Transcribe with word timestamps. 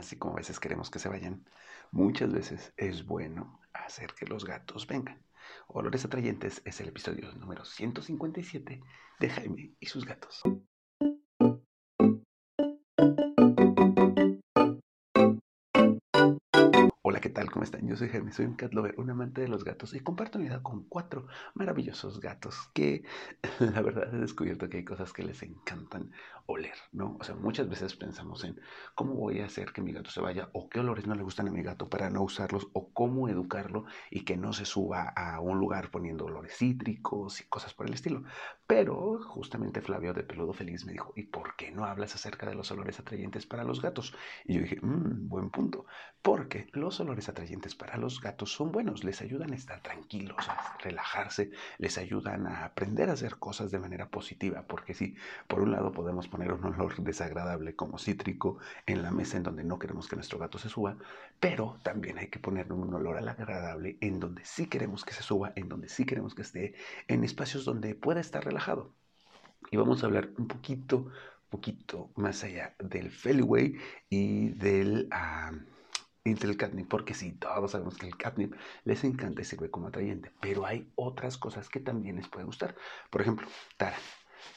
así 0.00 0.16
como 0.16 0.34
a 0.34 0.38
veces 0.38 0.58
queremos 0.58 0.90
que 0.90 0.98
se 0.98 1.08
vayan, 1.08 1.46
muchas 1.92 2.32
veces 2.32 2.72
es 2.76 3.04
bueno 3.06 3.60
hacer 3.72 4.14
que 4.14 4.26
los 4.26 4.44
gatos 4.44 4.86
vengan. 4.86 5.24
Olores 5.68 6.04
Atrayentes 6.04 6.62
es 6.64 6.80
el 6.80 6.88
episodio 6.88 7.32
número 7.32 7.64
157 7.64 8.80
de 9.20 9.30
Jaime 9.30 9.74
y 9.78 9.86
sus 9.86 10.04
gatos. 10.04 10.42
¿Cómo 17.48 17.62
están? 17.64 17.86
Yo 17.88 17.96
soy 17.96 18.08
Jaime, 18.08 18.32
soy 18.32 18.46
un 18.46 18.54
cat 18.54 18.74
lover, 18.74 18.94
un 18.98 19.08
amante 19.08 19.40
de 19.40 19.48
los 19.48 19.64
gatos 19.64 19.94
y 19.94 20.00
comparto 20.00 20.38
mi 20.38 20.44
vida 20.44 20.62
con 20.62 20.84
cuatro 20.84 21.26
maravillosos 21.54 22.20
gatos 22.20 22.68
que 22.74 23.04
la 23.60 23.80
verdad 23.80 24.12
he 24.14 24.18
descubierto 24.18 24.68
que 24.68 24.78
hay 24.78 24.84
cosas 24.84 25.12
que 25.12 25.22
les 25.22 25.42
encantan 25.42 26.12
oler, 26.46 26.74
¿no? 26.92 27.16
O 27.20 27.24
sea, 27.24 27.36
muchas 27.36 27.68
veces 27.68 27.96
pensamos 27.96 28.44
en 28.44 28.60
cómo 28.94 29.14
voy 29.14 29.40
a 29.40 29.46
hacer 29.46 29.72
que 29.72 29.80
mi 29.80 29.92
gato 29.92 30.10
se 30.10 30.20
vaya 30.20 30.50
o 30.52 30.68
qué 30.68 30.80
olores 30.80 31.06
no 31.06 31.14
le 31.14 31.22
gustan 31.22 31.48
a 31.48 31.50
mi 31.50 31.62
gato 31.62 31.88
para 31.88 32.10
no 32.10 32.22
usarlos 32.22 32.68
o 32.72 32.92
cómo 32.92 33.28
educarlo 33.28 33.84
y 34.10 34.24
que 34.24 34.36
no 34.36 34.52
se 34.52 34.64
suba 34.64 35.08
a 35.08 35.40
un 35.40 35.58
lugar 35.58 35.90
poniendo 35.90 36.26
olores 36.26 36.56
cítricos 36.56 37.40
y 37.40 37.44
cosas 37.44 37.72
por 37.72 37.86
el 37.86 37.94
estilo. 37.94 38.24
Pero 38.66 39.20
justamente 39.22 39.80
Flavio 39.80 40.12
de 40.12 40.24
Peludo 40.24 40.52
Feliz 40.52 40.84
me 40.84 40.92
dijo, 40.92 41.12
¿y 41.16 41.24
por 41.24 41.56
qué 41.56 41.70
no 41.70 41.84
hablas 41.84 42.14
acerca 42.14 42.46
de 42.46 42.54
los 42.54 42.70
olores 42.70 43.00
atrayentes 43.00 43.46
para 43.46 43.64
los 43.64 43.80
gatos? 43.80 44.14
Y 44.44 44.54
yo 44.54 44.62
dije, 44.62 44.78
mmm, 44.82 45.28
buen 45.28 45.50
punto, 45.50 45.86
porque 46.22 46.68
los 46.72 47.00
olores 47.00 47.29
atrayentes 47.30 47.74
para 47.74 47.96
los 47.96 48.20
gatos 48.20 48.52
son 48.52 48.72
buenos, 48.72 49.04
les 49.04 49.20
ayudan 49.22 49.52
a 49.52 49.56
estar 49.56 49.80
tranquilos, 49.80 50.48
a 50.48 50.76
relajarse, 50.82 51.50
les 51.78 51.96
ayudan 51.98 52.46
a 52.46 52.64
aprender 52.64 53.08
a 53.08 53.14
hacer 53.14 53.36
cosas 53.36 53.70
de 53.70 53.78
manera 53.78 54.08
positiva, 54.08 54.64
porque 54.66 54.94
si 54.94 55.16
por 55.48 55.60
un 55.60 55.72
lado 55.72 55.92
podemos 55.92 56.28
poner 56.28 56.52
un 56.52 56.64
olor 56.64 56.96
desagradable 57.02 57.74
como 57.74 57.98
cítrico 57.98 58.58
en 58.86 59.02
la 59.02 59.10
mesa 59.10 59.36
en 59.36 59.44
donde 59.44 59.64
no 59.64 59.78
queremos 59.78 60.08
que 60.08 60.16
nuestro 60.16 60.38
gato 60.38 60.58
se 60.58 60.68
suba, 60.68 60.96
pero 61.38 61.78
también 61.82 62.18
hay 62.18 62.28
que 62.28 62.38
poner 62.38 62.72
un 62.72 62.92
olor 62.92 63.16
agradable 63.16 63.96
en 64.00 64.20
donde 64.20 64.44
sí 64.44 64.66
queremos 64.66 65.04
que 65.04 65.14
se 65.14 65.22
suba, 65.22 65.52
en 65.56 65.68
donde 65.68 65.88
sí 65.88 66.04
queremos 66.04 66.34
que 66.34 66.42
esté, 66.42 66.74
en 67.08 67.24
espacios 67.24 67.64
donde 67.64 67.94
pueda 67.94 68.20
estar 68.20 68.44
relajado. 68.44 68.92
Y 69.70 69.76
vamos 69.76 70.02
a 70.02 70.06
hablar 70.06 70.30
un 70.36 70.48
poquito, 70.48 71.10
poquito 71.48 72.10
más 72.16 72.42
allá 72.44 72.74
del 72.78 73.10
Feliway 73.10 73.76
y 74.08 74.50
del... 74.50 75.08
Uh, 75.12 75.79
el 76.24 76.56
catnip, 76.56 76.88
porque 76.88 77.14
sí, 77.14 77.32
todos 77.32 77.72
sabemos 77.72 77.96
que 77.96 78.06
el 78.06 78.16
catnip 78.16 78.54
les 78.84 79.04
encanta 79.04 79.42
y 79.42 79.44
sirve 79.44 79.70
como 79.70 79.88
atrayente, 79.88 80.32
pero 80.40 80.66
hay 80.66 80.92
otras 80.94 81.38
cosas 81.38 81.68
que 81.68 81.80
también 81.80 82.16
les 82.16 82.28
puede 82.28 82.44
gustar. 82.46 82.76
Por 83.10 83.22
ejemplo, 83.22 83.48
Tara. 83.76 83.96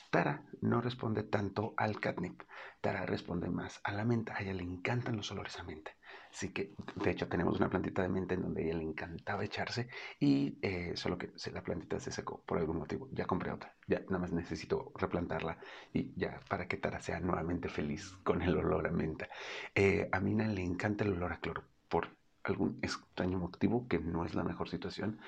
Tara 0.09 0.43
no 0.61 0.81
responde 0.81 1.23
tanto 1.23 1.73
al 1.77 1.99
catnip, 1.99 2.43
Tara 2.81 3.05
responde 3.05 3.49
más 3.49 3.81
a 3.83 3.91
la 3.91 4.05
menta, 4.05 4.35
a 4.35 4.41
ella 4.41 4.53
le 4.53 4.63
encantan 4.63 5.17
los 5.17 5.31
olores 5.31 5.59
a 5.59 5.63
menta. 5.63 5.91
Así 6.31 6.49
que, 6.49 6.73
de 6.95 7.11
hecho, 7.11 7.27
tenemos 7.27 7.57
una 7.57 7.69
plantita 7.69 8.01
de 8.01 8.09
menta 8.09 8.33
en 8.33 8.41
donde 8.41 8.63
a 8.63 8.65
ella 8.65 8.77
le 8.77 8.83
encantaba 8.83 9.43
echarse 9.43 9.87
y 10.19 10.57
eh, 10.63 10.93
solo 10.95 11.17
que 11.17 11.31
la 11.51 11.61
plantita 11.61 11.99
se 11.99 12.11
secó 12.11 12.41
por 12.41 12.57
algún 12.57 12.77
motivo. 12.77 13.07
Ya 13.11 13.25
compré 13.25 13.51
otra, 13.51 13.75
ya 13.87 13.99
nada 14.07 14.19
más 14.19 14.31
necesito 14.31 14.91
replantarla 14.95 15.59
y 15.93 16.11
ya 16.15 16.39
para 16.49 16.67
que 16.67 16.77
Tara 16.77 16.99
sea 17.01 17.19
nuevamente 17.19 17.69
feliz 17.69 18.17
con 18.23 18.41
el 18.41 18.57
olor 18.57 18.87
a 18.87 18.91
menta. 18.91 19.29
Eh, 19.75 20.09
a 20.11 20.19
Mina 20.19 20.47
le 20.47 20.63
encanta 20.63 21.03
el 21.03 21.13
olor 21.13 21.33
a 21.33 21.39
cloro 21.39 21.63
por 21.87 22.07
algún 22.43 22.79
extraño 22.81 23.37
motivo 23.37 23.87
que 23.87 23.99
no 23.99 24.25
es 24.25 24.33
la 24.33 24.43
mejor 24.43 24.69
situación 24.69 25.19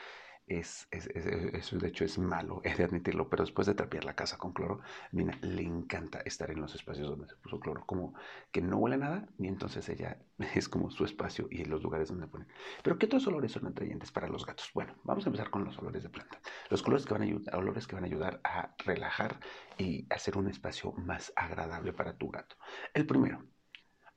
es, 0.48 0.88
eso 0.92 1.78
de 1.78 1.88
hecho 1.88 2.06
es 2.06 2.18
malo, 2.20 2.62
he 2.64 2.76
de 2.76 2.84
admitirlo, 2.84 3.30
pero 3.30 3.44
después 3.44 3.66
de 3.68 3.74
trapear 3.74 4.04
la 4.06 4.16
casa 4.16 4.38
con 4.38 4.54
cloro, 4.54 4.82
Mina 5.12 5.38
le 5.42 5.64
encanta 5.64 6.20
estar 6.20 6.52
en 6.52 6.62
los 6.62 6.76
espacios 6.76 7.08
donde 7.08 7.28
se 7.28 7.36
puso 7.38 7.60
cloro, 7.60 7.84
como 7.86 8.14
que 8.52 8.62
no 8.62 8.78
huele 8.78 8.98
nada, 8.98 9.28
y 9.40 9.48
entonces 9.48 9.88
ella 9.90 10.20
es 10.56 10.70
como 10.70 10.92
su 10.92 11.04
espacio 11.06 11.48
y 11.50 11.62
en 11.62 11.70
los 11.70 11.82
lugares 11.82 12.10
donde 12.10 12.28
pone. 12.28 12.46
Pero 12.84 12.98
¿qué 12.98 13.08
otros 13.08 13.26
olores 13.28 13.52
son 13.52 13.66
atrayentes 13.68 14.12
para 14.12 14.28
los 14.28 14.46
gatos? 14.46 14.70
Bueno, 14.74 14.96
vamos 15.04 15.26
a 15.26 15.30
empezar 15.30 15.50
con 15.50 15.64
los 15.66 15.78
olores 15.80 16.04
de 16.04 16.10
planta. 16.10 16.40
Los 16.70 16.84
colores 16.84 17.06
que 17.06 17.14
van 17.14 17.24
a 17.24 17.26
ayudar, 17.26 17.56
olores 17.56 17.88
que 17.88 17.96
van 17.96 18.04
a 18.04 18.08
ayudar 18.08 18.40
a 18.44 18.76
relajar 18.86 19.40
y 19.78 20.06
hacer 20.12 20.38
un 20.38 20.48
espacio 20.48 20.92
más 20.94 21.34
agradable 21.36 21.94
para 21.94 22.18
tu 22.18 22.30
gato. 22.30 22.56
El 22.94 23.06
primero, 23.08 23.44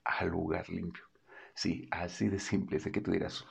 al 0.05 0.28
lugar 0.28 0.69
limpio. 0.69 1.05
Sí, 1.55 1.88
así 1.91 2.28
de 2.28 2.38
simple. 2.38 2.78
Sé 2.81 2.93
que 2.93 3.00
tú 3.00 3.11
dirás, 3.11 3.44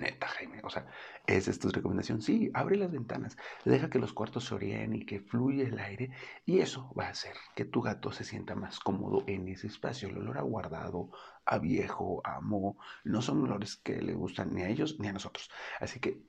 Neta, 0.00 0.26
Jaime. 0.28 0.60
O 0.62 0.70
sea, 0.70 0.86
¿es 1.26 1.48
esta 1.48 1.68
tu 1.68 1.74
recomendación? 1.74 2.20
Sí, 2.20 2.50
abre 2.54 2.76
las 2.76 2.90
ventanas, 2.90 3.36
deja 3.64 3.90
que 3.90 3.98
los 3.98 4.12
cuartos 4.12 4.44
se 4.44 4.54
orien 4.54 4.94
y 4.94 5.04
que 5.06 5.20
fluya 5.20 5.64
el 5.64 5.78
aire 5.78 6.10
y 6.44 6.60
eso 6.60 6.92
va 6.98 7.06
a 7.06 7.10
hacer 7.10 7.34
que 7.54 7.64
tu 7.64 7.80
gato 7.82 8.12
se 8.12 8.24
sienta 8.24 8.54
más 8.54 8.80
cómodo 8.80 9.24
en 9.26 9.48
ese 9.48 9.66
espacio. 9.66 10.08
El 10.08 10.18
olor 10.18 10.38
a 10.38 10.42
guardado, 10.42 11.10
a 11.46 11.58
viejo, 11.58 12.20
a 12.24 12.40
moho, 12.40 12.76
no 13.04 13.22
son 13.22 13.42
olores 13.42 13.76
que 13.76 14.00
le 14.02 14.14
gustan 14.14 14.54
ni 14.54 14.62
a 14.62 14.68
ellos 14.68 14.98
ni 14.98 15.08
a 15.08 15.12
nosotros. 15.12 15.50
Así 15.80 16.00
que 16.00 16.22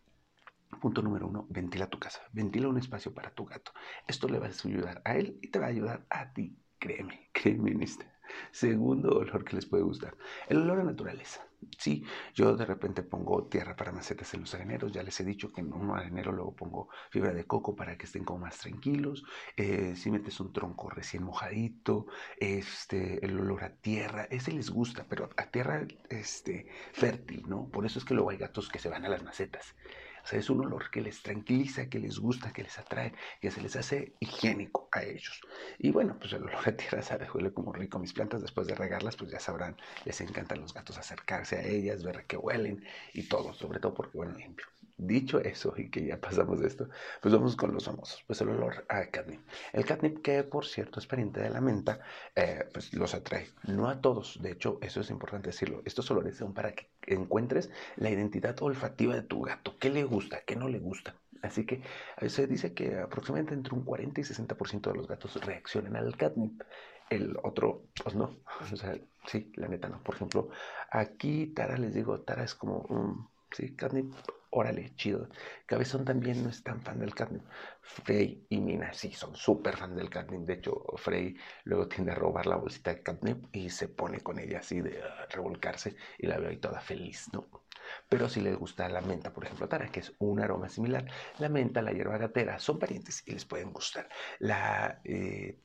Punto 0.82 1.02
número 1.02 1.28
uno, 1.28 1.48
ventila 1.50 1.88
tu 1.88 2.00
casa, 2.00 2.22
ventila 2.34 2.68
un 2.68 2.78
espacio 2.78 3.14
para 3.14 3.32
tu 3.32 3.46
gato. 3.46 3.72
Esto 4.08 4.28
le 4.28 4.40
va 4.40 4.48
a 4.48 4.50
ayudar 4.50 5.02
a 5.06 5.16
él 5.16 5.40
y 5.42 5.48
te 5.50 5.60
va 5.60 5.68
a 5.68 5.70
ayudar 5.70 6.06
a 6.10 6.34
ti, 6.34 6.58
créeme, 6.80 7.30
créeme 7.34 7.72
en 7.72 7.84
este. 7.84 8.06
Segundo 8.52 9.10
olor 9.20 9.44
que 9.46 9.56
les 9.56 9.66
puede 9.66 9.84
gustar, 9.84 10.18
el 10.50 10.58
olor 10.58 10.80
a 10.80 10.84
naturaleza. 10.84 11.48
Sí, 11.78 12.04
yo 12.34 12.56
de 12.56 12.66
repente 12.66 13.04
pongo 13.04 13.48
tierra 13.48 13.76
para 13.76 13.92
macetas 13.92 14.34
en 14.34 14.42
los 14.42 14.54
areneros, 14.54 14.92
ya 14.92 15.04
les 15.04 15.20
he 15.20 15.24
dicho 15.26 15.52
que 15.52 15.62
en 15.62 15.74
un 15.74 15.92
arenero 15.92 16.32
luego 16.32 16.56
pongo 16.56 16.90
fibra 17.10 17.34
de 17.34 17.46
coco 17.46 17.76
para 17.76 17.98
que 17.98 18.06
estén 18.06 18.24
como 18.24 18.40
más 18.40 18.58
tranquilos. 18.58 19.24
Eh, 19.58 19.96
si 19.96 20.10
metes 20.12 20.40
un 20.40 20.54
tronco 20.54 20.90
recién 20.90 21.24
mojadito, 21.24 22.08
este, 22.38 23.26
el 23.26 23.40
olor 23.40 23.64
a 23.64 23.76
tierra, 23.76 24.28
ese 24.30 24.52
les 24.52 24.70
gusta, 24.70 25.06
pero 25.08 25.30
a 25.38 25.52
tierra 25.52 25.86
este, 26.10 26.68
fértil, 26.94 27.44
¿no? 27.48 27.70
Por 27.70 27.86
eso 27.86 28.00
es 28.00 28.06
que 28.06 28.14
luego 28.14 28.30
hay 28.30 28.38
gatos 28.38 28.70
que 28.70 28.80
se 28.80 28.90
van 28.90 29.06
a 29.06 29.10
las 29.10 29.24
macetas. 29.24 29.76
O 30.26 30.28
sea, 30.28 30.40
es 30.40 30.50
un 30.50 30.62
olor 30.66 30.90
que 30.90 31.02
les 31.02 31.22
tranquiliza, 31.22 31.88
que 31.88 32.00
les 32.00 32.18
gusta, 32.18 32.52
que 32.52 32.64
les 32.64 32.80
atrae, 32.80 33.14
que 33.40 33.52
se 33.52 33.62
les 33.62 33.76
hace 33.76 34.16
higiénico 34.20 34.90
a 34.92 35.04
ellos. 35.04 35.40
Y 35.78 35.92
bueno, 35.92 36.18
pues 36.20 36.34
el 36.34 36.42
olor 36.44 36.68
a 36.68 36.76
tierra 36.76 37.04
sabe, 37.04 37.30
huele 37.32 37.54
como 37.54 37.72
rico. 37.72 38.00
Mis 38.00 38.14
plantas 38.14 38.42
después 38.42 38.66
de 38.66 38.74
regarlas, 38.74 39.16
pues 39.16 39.30
ya 39.30 39.40
sabrán, 39.40 39.78
les 40.04 40.20
encantan 40.22 40.62
los 40.62 40.74
gatos 40.74 40.98
acercarse 40.98 41.58
a 41.58 41.64
ellas, 41.68 42.04
ver 42.04 42.26
que 42.26 42.38
huelen 42.38 42.84
y 43.14 43.28
todo, 43.28 43.54
sobre 43.54 43.80
todo 43.80 43.94
porque 43.94 44.18
huelen 44.18 44.38
limpio. 44.38 44.66
Dicho 44.98 45.42
eso 45.42 45.74
y 45.76 45.90
que 45.90 46.06
ya 46.06 46.22
pasamos 46.22 46.62
de 46.62 46.68
esto, 46.68 46.88
pues 47.22 47.34
vamos 47.34 47.58
con 47.58 47.74
los 47.74 47.84
famosos. 47.84 48.24
Pues 48.26 48.40
el 48.40 48.50
olor 48.50 48.86
a 48.88 49.06
catnip. 49.08 49.42
El 49.74 49.86
catnip 49.86 50.22
que 50.22 50.44
por 50.44 50.66
cierto 50.66 51.00
es 51.00 51.08
pariente 51.08 51.42
de 51.42 51.50
la 51.50 51.60
menta, 51.60 52.00
eh, 52.34 52.70
pues 52.72 52.94
los 52.94 53.14
atrae. 53.14 53.48
No 53.68 53.90
a 53.90 54.00
todos, 54.00 54.42
de 54.42 54.52
hecho 54.52 54.80
eso 54.82 55.02
es 55.02 55.10
importante 55.10 55.50
decirlo. 55.50 55.82
Estos 55.84 56.10
olores 56.12 56.38
son 56.38 56.54
para 56.54 56.74
que 56.74 56.88
encuentres 57.08 57.70
la 57.98 58.10
identidad 58.10 58.56
olfativa 58.62 59.16
de 59.16 59.24
tu 59.24 59.42
gato. 59.42 59.76
¿Qué 59.80 59.90
le 59.90 60.06
gusta? 60.06 60.42
¿Qué 60.46 60.56
no 60.56 60.70
le 60.70 60.80
gusta? 60.80 61.16
Así 61.42 61.66
que 61.66 61.82
se 62.28 62.48
dice 62.48 62.74
que 62.74 62.98
aproximadamente 62.98 63.54
entre 63.54 63.76
un 63.76 63.84
40 63.84 64.22
y 64.22 64.24
60% 64.24 64.92
de 64.92 64.96
los 64.96 65.08
gatos 65.08 65.36
reaccionan 65.46 65.96
al 65.96 66.16
catnip. 66.16 66.62
El 67.10 67.38
otro, 67.44 67.84
pues 68.04 68.16
no. 68.16 68.38
O 68.72 68.76
sea, 68.76 68.98
sí, 69.28 69.52
la 69.56 69.68
neta 69.68 69.90
no. 69.90 70.02
Por 70.02 70.16
ejemplo, 70.16 70.50
aquí 70.90 71.48
Tara 71.48 71.78
les 71.78 71.94
digo, 71.94 72.22
Tara 72.22 72.44
es 72.44 72.56
como 72.56 72.80
un... 72.90 73.28
Sí, 73.52 73.76
catnip 73.76 74.14
órale, 74.56 74.96
chido. 74.96 75.30
Cabezón 75.66 76.06
también 76.06 76.44
no 76.44 76.50
es 76.50 76.64
tan 76.64 76.82
fan 76.82 77.00
del 77.00 77.14
catnip. 77.14 77.44
Frey 77.82 78.46
y 78.50 78.60
Mina 78.62 78.94
sí 78.94 79.12
son 79.12 79.36
súper 79.36 79.76
fan 79.78 79.96
del 79.96 80.10
catnip. 80.10 80.42
De 80.48 80.54
hecho, 80.54 80.84
Frey 80.98 81.36
luego 81.66 81.88
tiende 81.88 82.12
a 82.14 82.16
robar 82.16 82.46
la 82.48 82.56
bolsita 82.56 82.94
de 82.94 83.04
catnip 83.04 83.46
y 83.54 83.70
se 83.70 83.90
pone 83.90 84.22
con 84.22 84.40
ella 84.40 84.60
así 84.60 84.82
de 84.82 85.02
ah, 85.04 85.28
revolcarse 85.30 85.96
y 86.18 86.28
la 86.28 86.38
veo 86.40 86.50
ahí 86.50 86.58
toda 86.58 86.80
feliz, 86.82 87.28
¿no? 87.34 87.50
Pero 88.10 88.30
si 88.30 88.42
les 88.42 88.56
gusta 88.58 88.90
la 88.90 89.02
menta, 89.02 89.34
por 89.34 89.46
ejemplo, 89.46 89.68
Tara, 89.68 89.92
que 89.92 90.00
es 90.00 90.14
un 90.20 90.40
aroma 90.40 90.70
similar, 90.70 91.06
la 91.38 91.50
menta, 91.50 91.82
la 91.82 91.92
hierba 91.92 92.18
gatera 92.18 92.58
son 92.60 92.80
parientes 92.80 93.24
y 93.28 93.34
les 93.34 93.46
pueden 93.46 93.72
gustar. 93.74 94.10
La 94.40 95.02
eh, 95.04 95.60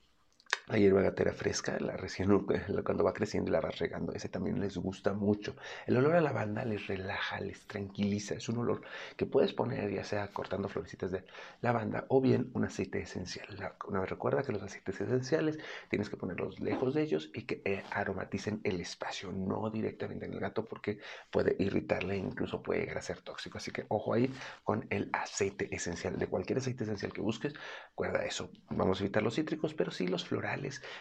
la 0.70 0.78
hierba 0.78 1.02
gatera 1.02 1.32
fresca, 1.32 1.76
la 1.80 1.96
recién 1.96 2.30
cuando 2.84 3.02
va 3.02 3.12
creciendo 3.12 3.50
la 3.50 3.60
vas 3.60 3.78
regando, 3.78 4.12
ese 4.12 4.28
también 4.28 4.60
les 4.60 4.76
gusta 4.76 5.12
mucho. 5.12 5.56
El 5.86 5.96
olor 5.96 6.14
a 6.14 6.20
lavanda 6.20 6.64
les 6.64 6.86
relaja, 6.86 7.40
les 7.40 7.66
tranquiliza. 7.66 8.34
Es 8.34 8.48
un 8.48 8.58
olor 8.58 8.82
que 9.16 9.26
puedes 9.26 9.52
poner 9.52 9.90
ya 9.92 10.04
sea 10.04 10.28
cortando 10.28 10.68
florecitas 10.68 11.10
de 11.10 11.24
lavanda 11.60 12.04
o 12.08 12.20
bien 12.20 12.50
un 12.54 12.64
aceite 12.64 13.00
esencial. 13.00 13.46
Una 13.88 14.00
vez 14.00 14.10
recuerda 14.10 14.42
que 14.42 14.52
los 14.52 14.62
aceites 14.62 15.00
esenciales 15.00 15.58
tienes 15.88 16.08
que 16.08 16.16
ponerlos 16.16 16.60
lejos 16.60 16.94
de 16.94 17.02
ellos 17.02 17.30
y 17.34 17.42
que 17.42 17.62
eh, 17.64 17.82
aromaticen 17.90 18.60
el 18.62 18.80
espacio, 18.80 19.32
no 19.32 19.70
directamente 19.70 20.26
en 20.26 20.34
el 20.34 20.40
gato 20.40 20.64
porque 20.64 20.98
puede 21.30 21.56
irritarle 21.58 22.14
e 22.14 22.18
incluso 22.18 22.62
puede 22.62 22.80
llegar 22.80 22.98
a 22.98 23.02
ser 23.02 23.22
tóxico. 23.22 23.58
Así 23.58 23.72
que 23.72 23.86
ojo 23.88 24.14
ahí 24.14 24.32
con 24.62 24.86
el 24.90 25.10
aceite 25.12 25.74
esencial. 25.74 26.16
De 26.18 26.28
cualquier 26.28 26.58
aceite 26.58 26.84
esencial 26.84 27.12
que 27.12 27.20
busques, 27.20 27.54
recuerda 27.88 28.24
eso. 28.24 28.50
Vamos 28.70 29.00
a 29.00 29.04
evitar 29.04 29.22
los 29.22 29.34
cítricos, 29.34 29.74
pero 29.74 29.90
sí 29.90 30.06
los 30.06 30.24
florales 30.24 30.59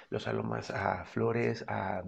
los 0.09 0.27
aromas 0.27 0.71
a 0.71 1.05
flores, 1.05 1.65
a, 1.67 2.03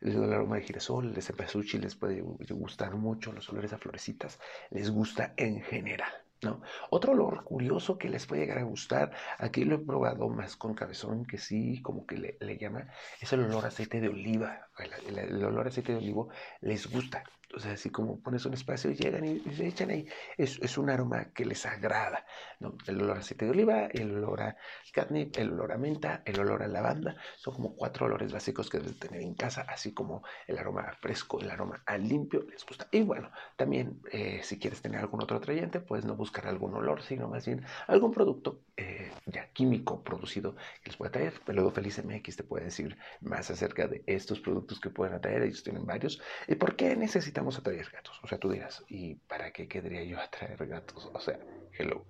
el 0.00 0.32
aroma 0.32 0.56
de 0.56 0.62
girasol, 0.62 1.12
de 1.14 1.22
cempasúchil 1.22 1.80
les 1.82 1.94
puede 1.96 2.20
gustar 2.20 2.94
mucho, 2.94 3.32
los 3.32 3.48
olores 3.50 3.72
a 3.72 3.78
florecitas 3.78 4.38
les 4.70 4.90
gusta 4.90 5.34
en 5.36 5.62
general. 5.62 6.12
¿No? 6.42 6.60
Otro 6.90 7.12
olor 7.12 7.44
curioso 7.44 7.98
que 7.98 8.08
les 8.08 8.26
puede 8.26 8.42
llegar 8.42 8.58
a 8.58 8.64
gustar, 8.64 9.12
aquí 9.38 9.64
lo 9.64 9.76
he 9.76 9.78
probado 9.78 10.28
más 10.28 10.56
con 10.56 10.74
cabezón, 10.74 11.24
que 11.24 11.38
sí, 11.38 11.80
como 11.82 12.06
que 12.06 12.36
le, 12.40 12.58
llama, 12.58 12.88
es 13.20 13.32
el 13.32 13.44
olor 13.44 13.64
a 13.64 13.68
aceite 13.68 14.00
de 14.00 14.08
oliva. 14.08 14.68
El, 14.78 15.44
olor 15.44 15.66
a 15.66 15.68
aceite 15.68 15.92
de 15.92 15.98
olivo 15.98 16.28
les 16.60 16.90
gusta. 16.90 17.24
O 17.54 17.60
sea, 17.60 17.72
así 17.72 17.90
como 17.90 18.18
pones 18.20 18.46
un 18.46 18.54
espacio 18.54 18.90
y 18.90 18.94
llegan 18.94 19.26
y, 19.26 19.40
se 19.40 19.66
echan 19.66 19.90
ahí, 19.90 20.08
es, 20.38 20.58
es, 20.62 20.78
un 20.78 20.88
aroma 20.88 21.32
que 21.34 21.44
les 21.44 21.66
agrada. 21.66 22.24
¿no? 22.60 22.74
El 22.86 23.02
olor 23.02 23.18
a 23.18 23.20
aceite 23.20 23.44
de 23.44 23.50
oliva, 23.50 23.86
el 23.92 24.14
olor 24.16 24.40
a 24.40 24.56
catnip, 24.92 25.36
el 25.36 25.52
olor 25.52 25.72
a 25.72 25.78
menta, 25.78 26.22
el 26.24 26.40
olor 26.40 26.62
a 26.62 26.68
lavanda, 26.68 27.16
son 27.36 27.54
como 27.54 27.76
cuatro 27.76 28.06
olores 28.06 28.32
básicos 28.32 28.70
que 28.70 28.78
debes 28.78 28.98
tener 28.98 29.20
en 29.20 29.34
casa, 29.34 29.66
así 29.68 29.92
como 29.92 30.22
el 30.46 30.58
aroma 30.58 30.96
fresco, 31.00 31.40
el 31.40 31.50
aroma 31.50 31.82
a 31.84 31.98
limpio, 31.98 32.42
les 32.50 32.64
gusta. 32.64 32.88
Y 32.90 33.02
bueno, 33.02 33.30
también 33.56 34.00
eh, 34.10 34.40
si 34.42 34.58
quieres 34.58 34.80
tener 34.80 35.00
algún 35.00 35.22
otro 35.22 35.36
atrayente, 35.36 35.80
puedes 35.80 36.06
no 36.06 36.16
buscar 36.32 36.48
algún 36.48 36.74
olor, 36.74 37.02
sino 37.02 37.28
más 37.28 37.44
bien 37.44 37.62
algún 37.86 38.10
producto 38.10 38.62
eh, 38.78 39.10
ya 39.26 39.48
químico 39.52 40.02
producido 40.02 40.56
que 40.82 40.88
les 40.88 40.96
pueda 40.96 41.12
traer. 41.12 41.34
Peludo 41.44 41.70
Feliz 41.70 42.02
MX 42.02 42.36
te 42.36 42.42
puede 42.42 42.64
decir 42.64 42.96
más 43.20 43.50
acerca 43.50 43.86
de 43.86 44.02
estos 44.06 44.40
productos 44.40 44.80
que 44.80 44.88
pueden 44.88 45.14
atraer, 45.14 45.42
ellos 45.42 45.62
tienen 45.62 45.84
varios. 45.84 46.22
¿Y 46.48 46.54
por 46.54 46.74
qué 46.74 46.96
necesitamos 46.96 47.58
atraer 47.58 47.86
gatos. 47.92 48.18
O 48.22 48.28
sea, 48.28 48.38
tú 48.38 48.50
dirás, 48.50 48.82
¿y 48.88 49.16
para 49.16 49.52
qué 49.52 49.68
querría 49.68 50.04
yo 50.04 50.18
atraer 50.18 50.66
gatos? 50.66 51.10
O 51.12 51.20
sea, 51.20 51.38
hello. 51.78 52.06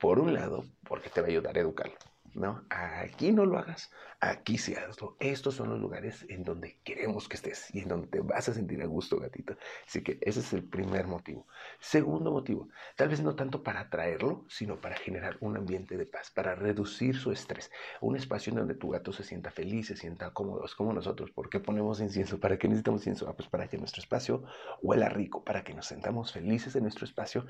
Por 0.00 0.18
un 0.18 0.34
lado, 0.34 0.64
porque 0.88 1.10
te 1.10 1.20
va 1.20 1.28
a 1.28 1.30
ayudar 1.30 1.56
a 1.56 1.60
educarlo. 1.60 1.96
¿No? 2.34 2.64
Aquí 2.70 3.32
no 3.32 3.46
lo 3.46 3.58
hagas, 3.58 3.90
aquí 4.20 4.58
sí 4.58 4.74
hazlo. 4.74 5.16
Estos 5.20 5.54
son 5.54 5.70
los 5.70 5.80
lugares 5.80 6.26
en 6.28 6.44
donde 6.44 6.78
queremos 6.84 7.28
que 7.28 7.36
estés 7.36 7.74
y 7.74 7.80
en 7.80 7.88
donde 7.88 8.08
te 8.08 8.20
vas 8.20 8.48
a 8.48 8.54
sentir 8.54 8.82
a 8.82 8.86
gusto, 8.86 9.18
gatito. 9.18 9.56
Así 9.86 10.02
que 10.02 10.18
ese 10.20 10.40
es 10.40 10.52
el 10.52 10.64
primer 10.64 11.06
motivo. 11.06 11.46
Segundo 11.80 12.30
motivo, 12.30 12.68
tal 12.96 13.08
vez 13.08 13.20
no 13.20 13.34
tanto 13.34 13.62
para 13.62 13.80
atraerlo, 13.80 14.44
sino 14.48 14.80
para 14.80 14.96
generar 14.96 15.36
un 15.40 15.56
ambiente 15.56 15.96
de 15.96 16.06
paz, 16.06 16.30
para 16.30 16.54
reducir 16.54 17.16
su 17.16 17.32
estrés. 17.32 17.70
Un 18.00 18.16
espacio 18.16 18.50
en 18.50 18.58
donde 18.58 18.74
tu 18.74 18.90
gato 18.90 19.12
se 19.12 19.24
sienta 19.24 19.50
feliz, 19.50 19.88
se 19.88 19.96
sienta 19.96 20.32
cómodo, 20.32 20.64
es 20.64 20.74
como 20.74 20.92
nosotros. 20.92 21.30
¿Por 21.30 21.50
qué 21.50 21.60
ponemos 21.60 22.00
incienso? 22.00 22.38
¿Para 22.38 22.58
qué 22.58 22.68
necesitamos 22.68 23.00
incienso? 23.00 23.28
Ah, 23.28 23.34
pues 23.36 23.48
para 23.48 23.68
que 23.68 23.78
nuestro 23.78 24.00
espacio 24.00 24.44
huela 24.82 25.08
rico, 25.08 25.44
para 25.44 25.64
que 25.64 25.74
nos 25.74 25.86
sentamos 25.86 26.32
felices 26.32 26.76
en 26.76 26.82
nuestro 26.82 27.04
espacio 27.04 27.46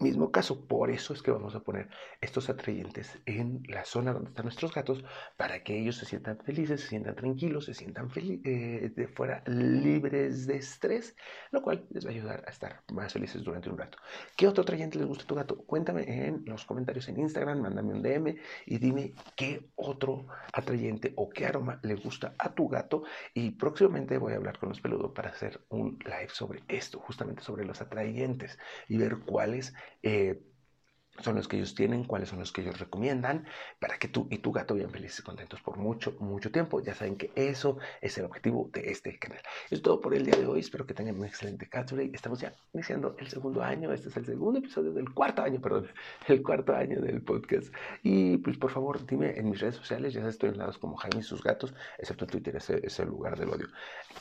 Mismo 0.00 0.30
caso, 0.30 0.64
por 0.66 0.90
eso 0.90 1.12
es 1.12 1.22
que 1.22 1.32
vamos 1.32 1.56
a 1.56 1.60
poner 1.60 1.88
estos 2.20 2.48
atrayentes 2.48 3.18
en 3.26 3.64
la 3.66 3.84
zona 3.84 4.12
donde 4.12 4.28
están 4.28 4.44
nuestros 4.44 4.72
gatos 4.72 5.04
para 5.36 5.64
que 5.64 5.76
ellos 5.76 5.96
se 5.96 6.06
sientan 6.06 6.38
felices, 6.38 6.82
se 6.82 6.88
sientan 6.88 7.16
tranquilos, 7.16 7.64
se 7.64 7.74
sientan 7.74 8.08
eh, 8.16 9.08
fuera 9.14 9.42
libres 9.46 10.46
de 10.46 10.56
estrés, 10.56 11.16
lo 11.50 11.62
cual 11.62 11.84
les 11.90 12.06
va 12.06 12.10
a 12.10 12.12
ayudar 12.12 12.44
a 12.46 12.50
estar 12.50 12.82
más 12.92 13.12
felices 13.12 13.42
durante 13.42 13.70
un 13.70 13.78
rato. 13.78 13.98
¿Qué 14.36 14.46
otro 14.46 14.62
atrayente 14.62 14.98
les 14.98 15.06
gusta 15.08 15.24
a 15.24 15.26
tu 15.26 15.34
gato? 15.34 15.56
Cuéntame 15.64 16.26
en 16.26 16.44
los 16.46 16.64
comentarios 16.64 17.08
en 17.08 17.18
Instagram, 17.18 17.60
mándame 17.60 17.92
un 17.92 18.02
DM 18.02 18.36
y 18.66 18.78
dime 18.78 19.14
qué 19.34 19.68
otro 19.74 20.28
atrayente 20.52 21.12
o 21.16 21.28
qué 21.28 21.46
aroma 21.46 21.80
le 21.82 21.96
gusta 21.96 22.34
a 22.38 22.54
tu 22.54 22.68
gato 22.68 23.02
y 23.34 23.50
próximamente 23.50 24.16
voy 24.18 24.34
a 24.34 24.36
hablar 24.36 24.58
con 24.60 24.68
los 24.68 24.80
peludos 24.80 25.10
para 25.12 25.30
hacer 25.30 25.60
un 25.70 25.98
live 26.04 26.30
sobre 26.30 26.62
esto, 26.68 27.00
justamente 27.00 27.42
sobre 27.42 27.64
los 27.64 27.80
atrayentes 27.80 28.58
y 28.86 28.96
ver 28.96 29.18
cuáles 29.18 29.74
eh, 30.02 30.38
son 31.20 31.36
los 31.36 31.48
que 31.48 31.56
ellos 31.56 31.74
tienen, 31.74 32.04
cuáles 32.04 32.28
son 32.28 32.38
los 32.38 32.52
que 32.52 32.62
ellos 32.62 32.78
recomiendan, 32.78 33.46
para 33.80 33.98
que 33.98 34.08
tú 34.08 34.28
y 34.30 34.38
tu 34.38 34.52
gato 34.52 34.74
vivan 34.74 34.90
felices 34.90 35.20
y 35.20 35.22
contentos 35.22 35.60
por 35.60 35.76
mucho, 35.76 36.16
mucho 36.20 36.50
tiempo. 36.50 36.80
Ya 36.80 36.94
saben 36.94 37.16
que 37.16 37.30
eso 37.34 37.78
es 38.00 38.16
el 38.18 38.24
objetivo 38.24 38.70
de 38.72 38.90
este 38.90 39.18
canal. 39.18 39.40
Es 39.70 39.82
todo 39.82 40.00
por 40.00 40.14
el 40.14 40.24
día 40.24 40.36
de 40.36 40.46
hoy. 40.46 40.60
Espero 40.60 40.86
que 40.86 40.94
tengan 40.94 41.18
un 41.18 41.24
excelente 41.24 41.68
Catsuray. 41.68 42.10
Estamos 42.12 42.40
ya 42.40 42.52
iniciando 42.72 43.16
el 43.18 43.28
segundo 43.28 43.62
año. 43.62 43.92
Este 43.92 44.08
es 44.08 44.16
el 44.16 44.26
segundo 44.26 44.58
episodio 44.58 44.92
del 44.92 45.12
cuarto 45.12 45.42
año, 45.42 45.60
perdón, 45.60 45.88
el 46.28 46.42
cuarto 46.42 46.74
año 46.74 47.00
del 47.00 47.22
podcast. 47.22 47.72
Y 48.02 48.36
pues 48.38 48.56
por 48.56 48.70
favor, 48.70 49.04
dime 49.06 49.38
en 49.38 49.50
mis 49.50 49.60
redes 49.60 49.76
sociales, 49.76 50.14
ya 50.14 50.26
estoy 50.26 50.50
en 50.50 50.58
lados 50.58 50.78
como 50.78 50.96
Jaime 50.96 51.20
y 51.20 51.22
sus 51.22 51.42
gatos, 51.42 51.74
excepto 51.98 52.24
en 52.24 52.30
Twitter, 52.30 52.56
ese 52.56 52.80
es 52.84 52.98
el 53.00 53.08
lugar 53.08 53.38
del 53.38 53.50
odio. 53.50 53.68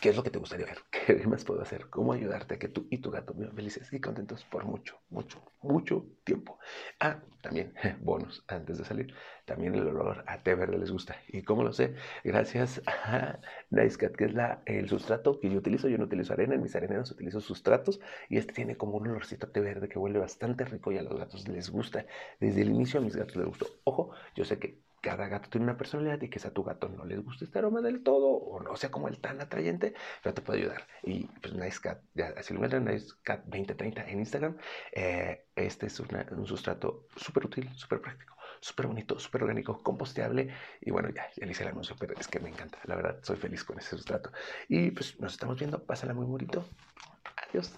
¿Qué 0.01 0.09
es 0.09 0.15
lo 0.15 0.23
que 0.23 0.29
te 0.29 0.39
gustaría 0.39 0.65
ver? 0.65 0.77
¿Qué 0.91 1.27
más 1.27 1.43
puedo 1.43 1.61
hacer? 1.61 1.89
¿Cómo 1.89 2.13
ayudarte 2.13 2.55
a 2.55 2.59
que 2.59 2.67
tú 2.67 2.87
y 2.89 2.99
tu 2.99 3.11
gato 3.11 3.33
vivan 3.33 3.55
felices 3.55 3.91
y 3.93 3.99
contentos 3.99 4.43
por 4.45 4.65
mucho, 4.65 4.99
mucho, 5.09 5.41
mucho 5.61 6.05
tiempo? 6.23 6.59
Ah, 6.99 7.21
también, 7.41 7.73
bonus, 8.01 8.43
antes 8.47 8.77
de 8.77 8.85
salir, 8.85 9.13
también 9.45 9.75
el 9.75 9.87
olor 9.87 10.23
a 10.27 10.41
té 10.43 10.55
verde 10.55 10.77
les 10.77 10.91
gusta. 10.91 11.15
¿Y 11.27 11.43
cómo 11.43 11.63
lo 11.63 11.73
sé? 11.73 11.95
Gracias 12.23 12.81
a 12.87 13.39
NiceCat, 13.69 14.15
que 14.15 14.25
es 14.25 14.33
la, 14.33 14.61
el 14.65 14.89
sustrato 14.89 15.39
que 15.39 15.49
yo 15.49 15.57
utilizo. 15.57 15.87
Yo 15.87 15.97
no 15.97 16.05
utilizo 16.05 16.33
arena, 16.33 16.55
en 16.55 16.61
mis 16.63 16.75
areneros 16.75 17.11
utilizo 17.11 17.39
sustratos 17.41 17.99
y 18.29 18.37
este 18.37 18.53
tiene 18.53 18.77
como 18.77 18.97
un 18.97 19.07
olorcito 19.07 19.47
a 19.47 19.51
té 19.51 19.59
verde 19.61 19.89
que 19.89 19.99
huele 19.99 20.19
bastante 20.19 20.65
rico 20.65 20.91
y 20.91 20.97
a 20.97 21.03
los 21.03 21.17
gatos 21.17 21.47
les 21.47 21.69
gusta. 21.69 22.05
Desde 22.39 22.61
el 22.61 22.69
inicio 22.69 22.99
a 22.99 23.03
mis 23.03 23.15
gatos 23.15 23.35
les 23.35 23.45
gustó. 23.47 23.67
Ojo, 23.83 24.11
yo 24.35 24.45
sé 24.45 24.59
que 24.59 24.81
cada 25.01 25.27
gato 25.27 25.49
tiene 25.49 25.65
una 25.65 25.77
personalidad 25.77 26.21
y 26.21 26.29
que 26.29 26.45
a 26.45 26.51
tu 26.51 26.63
gato 26.63 26.89
no 26.89 27.05
les 27.05 27.23
guste 27.23 27.45
este 27.45 27.59
aroma 27.59 27.81
del 27.81 28.03
todo 28.03 28.27
o 28.27 28.59
no 28.61 28.75
sea 28.75 28.91
como 28.91 29.07
el 29.07 29.19
tan 29.19 29.41
atrayente, 29.41 29.93
pero 30.23 30.33
te 30.33 30.41
puede 30.41 30.59
ayudar. 30.59 30.87
Y 31.03 31.25
pues 31.25 31.53
NiceCat, 31.53 32.01
ya, 32.13 32.33
así 32.37 32.53
lo 32.53 32.59
encuentran, 32.59 32.85
NiceCat2030 32.87 34.07
en 34.07 34.19
Instagram. 34.19 34.57
Eh, 34.91 35.45
este 35.55 35.87
es 35.87 35.99
un 35.99 36.47
sustrato 36.47 37.07
súper 37.15 37.45
útil, 37.45 37.69
súper 37.75 38.01
práctico, 38.01 38.35
súper 38.59 38.87
bonito, 38.87 39.19
súper 39.19 39.43
orgánico, 39.43 39.81
composteable. 39.83 40.53
Y 40.81 40.91
bueno, 40.91 41.09
ya, 41.09 41.27
ya 41.35 41.45
le 41.45 41.51
hice 41.51 41.63
el 41.63 41.69
anuncio, 41.69 41.95
pero 41.99 42.13
es 42.19 42.27
que 42.27 42.39
me 42.39 42.49
encanta. 42.49 42.79
La 42.85 42.95
verdad, 42.95 43.19
soy 43.23 43.37
feliz 43.37 43.63
con 43.63 43.79
ese 43.79 43.95
sustrato. 43.95 44.31
Y 44.67 44.91
pues 44.91 45.19
nos 45.19 45.33
estamos 45.33 45.57
viendo. 45.57 45.83
Pásala 45.83 46.13
muy 46.13 46.25
bonito. 46.25 46.65
Adiós. 47.49 47.73